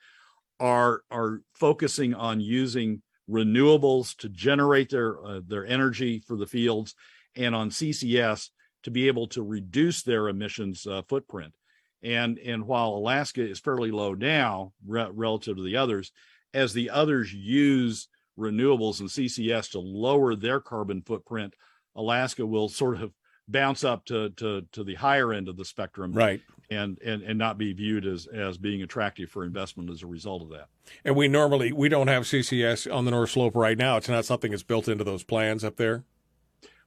[0.60, 6.94] are are focusing on using renewables to generate their uh, their energy for the fields
[7.36, 8.50] and on CCS
[8.84, 11.56] to be able to reduce their emissions uh, footprint.
[12.04, 16.12] And and while Alaska is fairly low now re- relative to the others,
[16.54, 21.54] as the others use renewables and CCS to lower their carbon footprint,
[21.96, 23.12] Alaska will sort of
[23.48, 26.42] bounce up to to to the higher end of the spectrum right.
[26.70, 30.42] and and and not be viewed as as being attractive for investment as a result
[30.42, 30.68] of that.
[31.04, 33.98] And we normally we don't have ccs on the north slope right now.
[33.98, 36.06] It's not something that's built into those plans up there?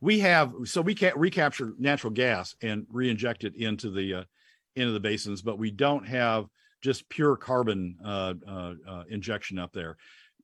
[0.01, 4.25] We have so we can't recapture natural gas and re-inject it into the uh,
[4.75, 6.47] into the basins but we don't have
[6.85, 9.97] just pure carbon uh, uh, uh injection up there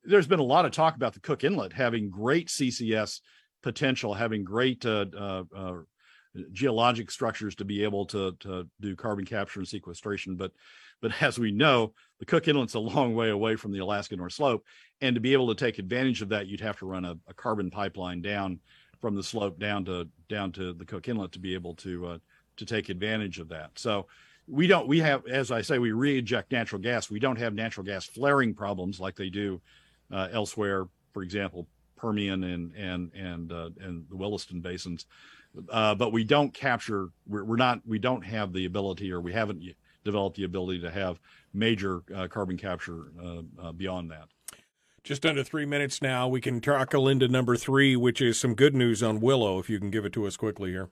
[0.04, 3.20] there's been a lot of talk about the cook inlet having great ccs
[3.62, 5.42] potential having great uh, uh,
[6.52, 10.36] geologic structures to be able to to do carbon capture and sequestration.
[10.36, 10.52] But
[11.00, 14.34] but as we know, the Cook Inlet's a long way away from the Alaska North
[14.34, 14.64] Slope,
[15.00, 17.34] and to be able to take advantage of that, you'd have to run a, a
[17.34, 18.60] carbon pipeline down
[19.00, 22.18] from the slope down to down to the Cook Inlet to be able to uh,
[22.56, 23.70] to take advantage of that.
[23.76, 24.06] So
[24.50, 27.10] we don't we have as I say we re-inject natural gas.
[27.10, 29.60] We don't have natural gas flaring problems like they do
[30.12, 30.86] uh, elsewhere.
[31.12, 35.06] For example, Permian and and and uh, and the Williston basins
[35.68, 37.08] uh, but we don't capture.
[37.26, 37.80] We're, we're, not.
[37.86, 39.62] We don't have the ability, or we haven't
[40.04, 41.18] developed the ability to have
[41.52, 44.28] major uh, carbon capture uh, uh, beyond that.
[45.02, 46.28] Just under three minutes now.
[46.28, 49.58] We can tackle into number three, which is some good news on Willow.
[49.58, 50.90] If you can give it to us quickly here.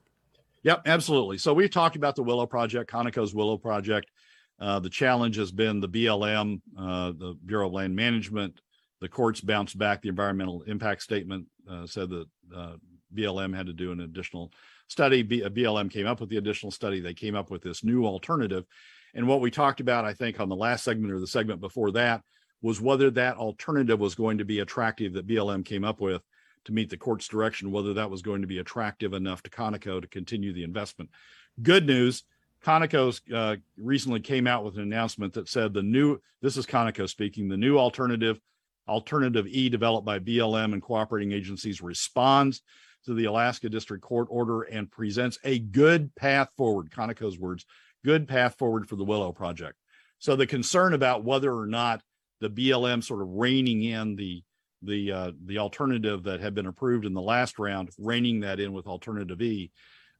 [0.63, 1.37] Yep, absolutely.
[1.37, 4.11] So we've talked about the Willow project, Conoco's Willow project.
[4.59, 8.59] Uh, the challenge has been the BLM, uh, the Bureau of Land Management.
[8.99, 12.73] The courts bounced back the environmental impact statement, uh, said that uh,
[13.15, 14.51] BLM had to do an additional
[14.89, 15.23] study.
[15.23, 16.99] B- BLM came up with the additional study.
[16.99, 18.65] They came up with this new alternative.
[19.13, 21.91] And what we talked about, I think, on the last segment or the segment before
[21.91, 22.21] that
[22.61, 26.21] was whether that alternative was going to be attractive that BLM came up with
[26.65, 30.01] to meet the court's direction, whether that was going to be attractive enough to Conoco
[30.01, 31.09] to continue the investment.
[31.61, 32.23] Good news.
[32.63, 37.07] Conoco uh, recently came out with an announcement that said the new, this is Conoco
[37.07, 38.39] speaking, the new alternative,
[38.87, 42.61] alternative E developed by BLM and cooperating agencies responds
[43.05, 47.65] to the Alaska District Court order and presents a good path forward, Conoco's words,
[48.03, 49.77] good path forward for the Willow Project.
[50.19, 52.01] So the concern about whether or not
[52.41, 54.43] the BLM sort of reining in the
[54.81, 58.73] the uh, the alternative that had been approved in the last round, reining that in
[58.73, 59.71] with alternative E,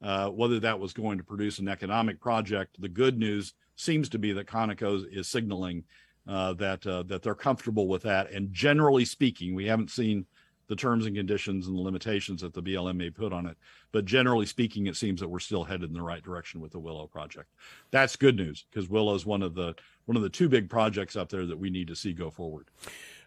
[0.02, 2.80] uh, whether that was going to produce an economic project.
[2.80, 5.84] The good news seems to be that Conoco is signaling
[6.28, 8.32] uh, that uh, that they're comfortable with that.
[8.32, 10.26] And generally speaking, we haven't seen
[10.68, 13.58] the terms and conditions and the limitations that the BLM may put on it.
[13.92, 16.80] But generally speaking, it seems that we're still headed in the right direction with the
[16.80, 17.50] Willow project.
[17.90, 21.16] That's good news because Willow is one of the one of the two big projects
[21.16, 22.68] up there that we need to see go forward.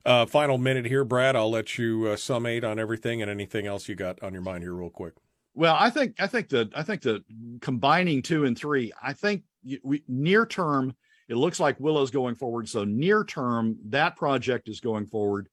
[0.04, 1.36] Uh, final minute here, Brad.
[1.36, 4.64] I'll let you uh, summate on everything and anything else you got on your mind
[4.64, 5.14] here, real quick.
[5.54, 7.22] Well, I think I think that I think that
[7.60, 9.42] combining two and three, I think
[9.82, 10.94] we near term
[11.28, 12.68] it looks like Willow's going forward.
[12.68, 15.48] So near term, that project is going forward.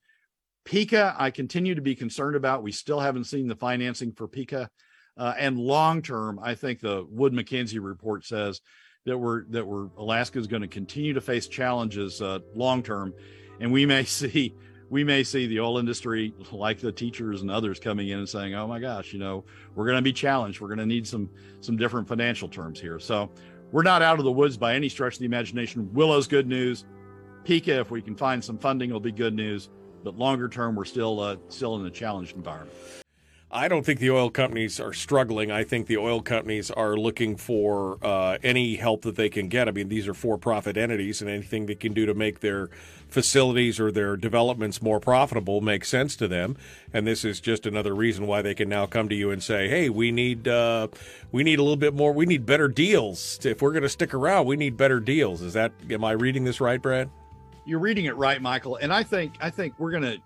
[0.66, 2.64] Pikka, I continue to be concerned about.
[2.64, 4.70] We still haven't seen the financing for Pikka.
[5.18, 8.62] Uh, and long term, I think the Wood Mackenzie report says
[9.06, 13.14] that we're that we're Alaska is going to continue to face challenges uh, long term,
[13.60, 14.56] and we may see
[14.90, 18.56] we may see the oil industry, like the teachers and others, coming in and saying,
[18.56, 19.44] "Oh my gosh, you know,
[19.76, 20.62] we're going to be challenged.
[20.62, 21.30] We're going to need some
[21.62, 23.30] some different financial terms here." So
[23.72, 25.94] we're not out of the woods by any stretch of the imagination.
[25.94, 26.86] Willow's good news.
[27.44, 29.70] Pikka, if we can find some funding, will be good news
[30.04, 32.76] but longer term, we're still uh, still in a challenged environment.
[33.52, 35.50] I don't think the oil companies are struggling.
[35.50, 39.68] I think the oil companies are looking for uh, any help that they can get.
[39.68, 42.70] I mean, these are for profit entities, and anything they can do to make their
[43.08, 46.58] facilities or their developments more profitable makes sense to them.
[46.94, 49.68] And this is just another reason why they can now come to you and say,
[49.68, 50.90] "Hey, we need uh,
[51.32, 52.14] we need a little bit more.
[52.14, 53.44] We need better deals.
[53.44, 56.44] If we're going to stick around, we need better deals." Is that am I reading
[56.44, 57.10] this right, Brad?
[57.70, 58.78] you're reading it right, Michael.
[58.78, 60.18] And I think I think we're gonna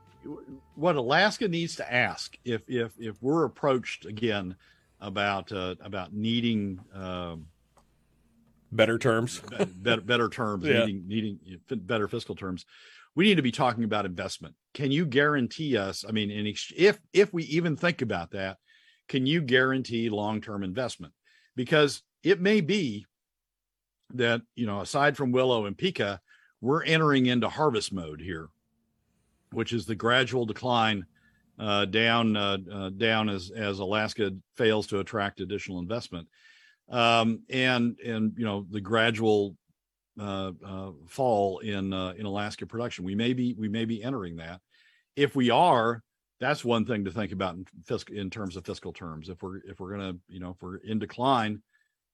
[0.75, 4.55] what Alaska needs to ask if if if we're approached again
[4.99, 7.47] about uh, about needing um,
[8.71, 9.41] better terms,
[9.75, 10.85] better better terms, yeah.
[10.85, 12.65] needing needing better fiscal terms.
[13.15, 14.55] We need to be talking about investment.
[14.73, 16.03] Can you guarantee us?
[16.07, 16.31] I mean,
[16.75, 18.57] if if we even think about that,
[19.07, 21.13] can you guarantee long term investment?
[21.55, 23.05] Because it may be
[24.13, 26.21] that you know, aside from Willow and Pikka,
[26.61, 28.49] we're entering into harvest mode here,
[29.53, 31.05] which is the gradual decline
[31.59, 36.27] uh, down uh, uh, down as as Alaska fails to attract additional investment,
[36.89, 39.55] um, and and you know the gradual
[40.19, 43.05] uh, uh, fall in in Alaska production.
[43.05, 44.61] We may be we may be entering that.
[45.15, 46.01] If we are,
[46.39, 49.29] that's one thing to think about in fiscal in terms of fiscal terms.
[49.29, 51.61] If we're if we're gonna you know if we're in decline,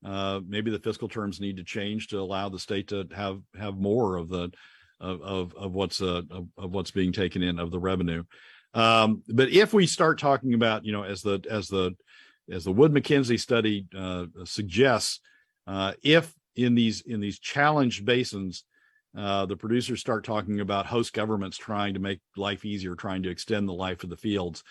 [0.04, 4.18] maybe the fiscal terms need to change to allow the state to have have more
[4.18, 4.52] of the
[5.00, 8.24] of of, of what's uh, of, of, what's being taken in of the revenue.
[8.74, 11.96] Um, but if we start talking about you know as the as the
[12.52, 15.20] as the Wood Mackenzie study uh, suggests,
[15.68, 18.64] uh, if in these in these challenged basins,
[19.18, 23.30] uh, the producers start talking about host governments trying to make life easier, trying to
[23.30, 24.64] extend the life of the fields.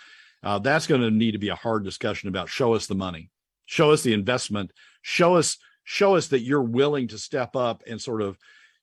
[0.44, 3.28] Uh, that's going to need to be a hard discussion about show us the money
[3.68, 8.00] show us the investment show us show us that you're willing to step up and
[8.00, 8.36] sort of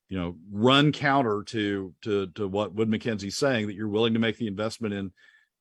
[0.10, 4.20] you know run counter to to to what wood mackenzie's saying that you're willing to
[4.20, 5.12] make the investment in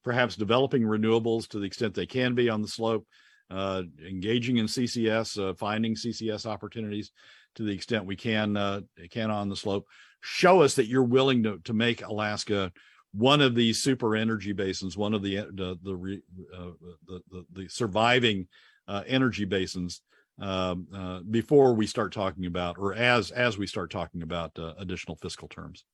[0.02, 3.06] perhaps developing renewables to the extent they can be on the slope
[3.50, 7.10] uh, engaging in ccs uh, finding ccs opportunities
[7.54, 8.80] to the extent we can uh,
[9.10, 9.86] can on the slope.
[10.20, 12.72] Show us that you're willing to to make alaska
[13.12, 16.22] one of these super energy basins one of the the the,
[16.56, 16.70] uh,
[17.06, 18.48] the, the, the surviving
[18.88, 20.00] uh, energy basins
[20.40, 24.74] um, uh, before we start talking about, or as as we start talking about uh,
[24.78, 25.84] additional fiscal terms.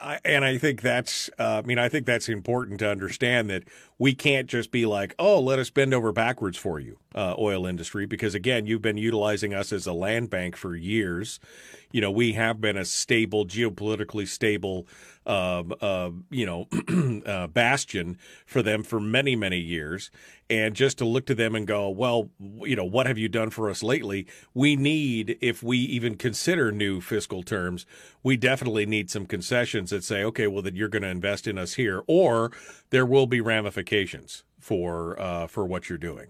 [0.00, 3.64] I, and I think that's, uh, I mean, I think that's important to understand that
[4.02, 7.66] we can't just be like, oh, let us bend over backwards for you, uh, oil
[7.66, 11.38] industry, because again, you've been utilizing us as a land bank for years.
[11.92, 14.88] You know, we have been a stable, geopolitically stable
[15.24, 16.66] uh, uh, you know,
[17.26, 20.10] uh, bastion for them for many, many years.
[20.50, 22.28] And just to look to them and go, well,
[22.62, 24.26] you know, what have you done for us lately?
[24.52, 27.86] We need, if we even consider new fiscal terms,
[28.22, 31.56] we definitely need some concessions that say, okay, well, that you're going to invest in
[31.56, 32.50] us here, or
[32.90, 33.91] there will be ramifications
[34.58, 36.28] for uh, for what you're doing.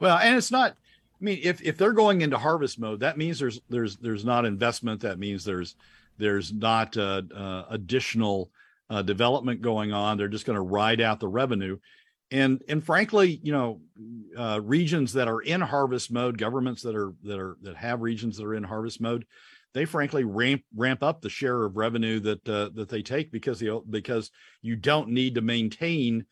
[0.00, 0.72] Well, and it's not.
[1.20, 4.44] I mean, if if they're going into harvest mode, that means there's there's there's not
[4.44, 5.00] investment.
[5.00, 5.74] That means there's
[6.18, 8.50] there's not uh, uh, additional
[8.90, 10.16] uh, development going on.
[10.16, 11.78] They're just going to ride out the revenue.
[12.30, 13.80] And and frankly, you know,
[14.36, 18.36] uh, regions that are in harvest mode, governments that are that are that have regions
[18.36, 19.26] that are in harvest mode,
[19.72, 23.58] they frankly ramp ramp up the share of revenue that uh, that they take because
[23.58, 24.30] the because
[24.62, 26.26] you don't need to maintain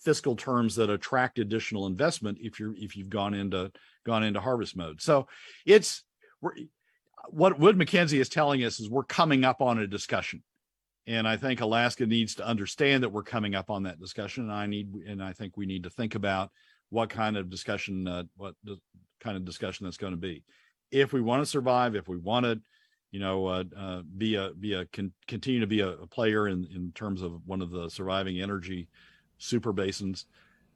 [0.00, 3.70] fiscal terms that attract additional investment if you're if you've gone into
[4.04, 5.00] gone into harvest mode.
[5.00, 5.26] So
[5.66, 6.04] it's
[6.40, 6.52] we're
[7.30, 10.42] what Wood Mackenzie is telling us is we're coming up on a discussion.
[11.06, 14.44] And I think Alaska needs to understand that we're coming up on that discussion.
[14.44, 16.50] And I need, and I think we need to think about
[16.90, 18.54] what kind of discussion, uh, what
[19.20, 20.44] kind of discussion that's going to be.
[20.90, 22.60] If we want to survive, if we want to
[23.10, 26.48] you know, uh, uh, be a be a con- continue to be a, a, player
[26.48, 28.86] in in terms of one of the surviving energy
[29.38, 30.26] super basins.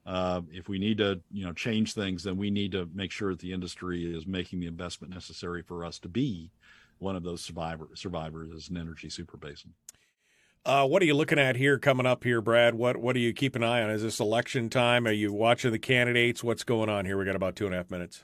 [0.05, 3.31] Uh, if we need to, you know, change things, then we need to make sure
[3.31, 6.51] that the industry is making the investment necessary for us to be
[6.99, 9.73] one of those survivor survivors as an energy super basin.
[10.65, 12.75] Uh, what are you looking at here coming up here, Brad?
[12.75, 13.89] What what do you keep an eye on?
[13.89, 15.05] Is this election time?
[15.05, 16.43] Are you watching the candidates?
[16.43, 17.17] What's going on here?
[17.17, 18.23] We got about two and a half minutes.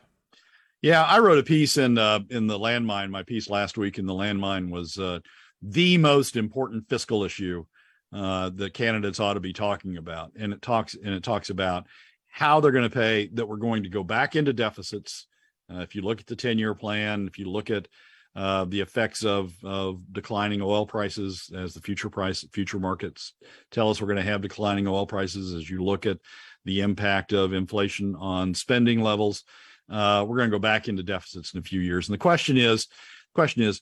[0.82, 3.10] Yeah, I wrote a piece in uh, in the landmine.
[3.10, 5.20] My piece last week in the landmine was uh,
[5.62, 7.66] the most important fiscal issue
[8.14, 11.88] uh, that candidates ought to be talking about, and it talks and it talks about
[12.28, 15.28] how they're going to pay that we're going to go back into deficits.
[15.72, 17.88] Uh, if you look at the ten year plan, if you look at
[18.36, 23.34] uh, the effects of of declining oil prices as the future price future markets
[23.72, 26.20] tell us we're going to have declining oil prices as you look at
[26.64, 29.44] the impact of inflation on spending levels
[29.90, 32.08] uh, we're going to go back into deficits in a few years.
[32.08, 32.88] And the question is,
[33.34, 33.82] question is,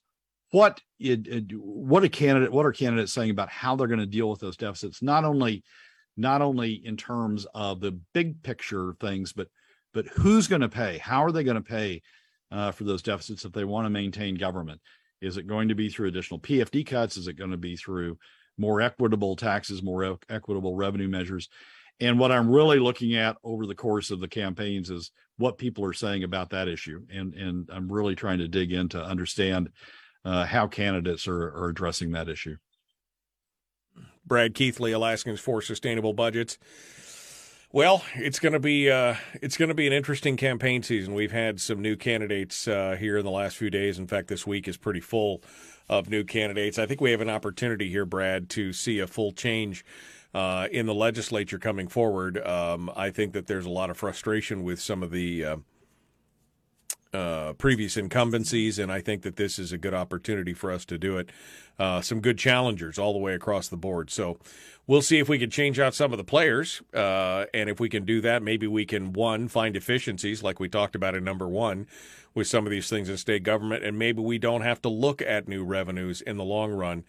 [0.51, 4.05] what it, it, what a candidate what are candidates saying about how they're going to
[4.05, 5.01] deal with those deficits?
[5.01, 5.63] Not only
[6.15, 9.47] not only in terms of the big picture things, but
[9.93, 10.97] but who's going to pay?
[10.97, 12.01] How are they going to pay
[12.51, 14.81] uh, for those deficits if they want to maintain government?
[15.21, 17.17] Is it going to be through additional PFD cuts?
[17.17, 18.17] Is it going to be through
[18.57, 21.49] more equitable taxes, more equitable revenue measures?
[21.99, 25.83] And what I'm really looking at over the course of the campaigns is what people
[25.85, 27.01] are saying about that issue.
[27.11, 29.69] And, and I'm really trying to dig in to understand
[30.27, 32.57] uh, how candidates are, are addressing that issue.
[34.25, 36.57] Brad Keithley, Alaskans for Sustainable Budgets.
[37.71, 41.13] Well, it's going to be uh, it's going to be an interesting campaign season.
[41.13, 43.99] We've had some new candidates uh, here in the last few days.
[43.99, 45.41] In fact, this week is pretty full
[45.87, 46.77] of new candidates.
[46.77, 49.85] I think we have an opportunity here, Brad, to see a full change
[50.33, 52.37] uh, in the legislature coming forward.
[52.45, 55.45] Um, I think that there's a lot of frustration with some of the
[57.13, 60.97] uh, previous incumbencies, and I think that this is a good opportunity for us to
[60.97, 61.29] do it.
[61.79, 64.09] Uh, some good challengers all the way across the board.
[64.09, 64.37] So
[64.87, 67.89] we'll see if we can change out some of the players, uh, and if we
[67.89, 71.47] can do that, maybe we can one find efficiencies like we talked about in number
[71.47, 71.87] one
[72.33, 75.21] with some of these things in state government, and maybe we don't have to look
[75.21, 77.03] at new revenues in the long run.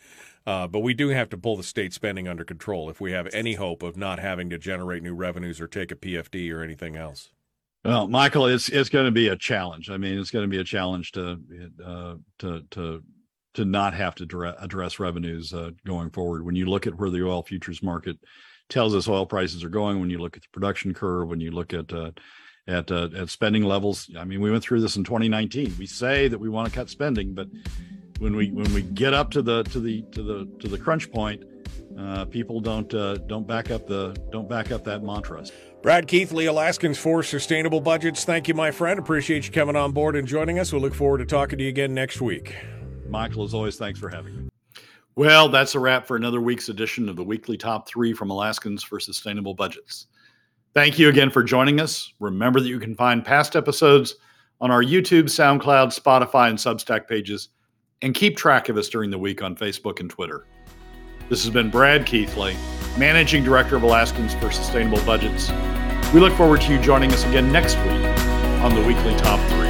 [0.46, 3.28] Uh, but we do have to pull the state spending under control if we have
[3.34, 6.96] any hope of not having to generate new revenues or take a PFD or anything
[6.96, 7.30] else.
[7.84, 9.88] Well, Michael, it's it's going to be a challenge.
[9.88, 11.38] I mean, it's going to be a challenge to
[11.84, 13.02] uh, to to
[13.54, 16.44] to not have to address revenues uh, going forward.
[16.44, 18.18] When you look at where the oil futures market
[18.68, 21.50] tells us oil prices are going, when you look at the production curve, when you
[21.50, 22.10] look at uh,
[22.66, 25.76] at uh, at spending levels, I mean, we went through this in 2019.
[25.78, 27.48] We say that we want to cut spending, but
[28.18, 31.10] when we when we get up to the to the to the to the crunch
[31.10, 31.44] point,
[31.98, 35.44] uh, people don't uh, don't back up the don't back up that mantra.
[35.80, 38.24] Brad Keithley, Alaskans for Sustainable Budgets.
[38.24, 38.98] Thank you, my friend.
[38.98, 40.72] Appreciate you coming on board and joining us.
[40.72, 42.56] We look forward to talking to you again next week.
[43.08, 44.48] Michael, as always, thanks for having me.
[45.14, 48.82] Well, that's a wrap for another week's edition of the weekly top three from Alaskans
[48.82, 50.06] for Sustainable Budgets.
[50.74, 52.12] Thank you again for joining us.
[52.18, 54.16] Remember that you can find past episodes
[54.60, 57.50] on our YouTube, SoundCloud, Spotify, and Substack pages
[58.02, 60.44] and keep track of us during the week on Facebook and Twitter.
[61.28, 62.56] This has been Brad Keithley,
[62.96, 65.50] Managing Director of Alaskans for Sustainable Budgets.
[66.14, 68.02] We look forward to you joining us again next week
[68.62, 69.67] on the weekly Top 3.